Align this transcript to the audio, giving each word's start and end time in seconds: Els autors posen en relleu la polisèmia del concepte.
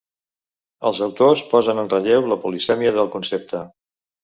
Els 0.89 1.01
autors 1.07 1.43
posen 1.51 1.83
en 1.83 1.91
relleu 1.93 2.27
la 2.33 2.39
polisèmia 2.47 2.97
del 2.99 3.13
concepte. 3.19 3.65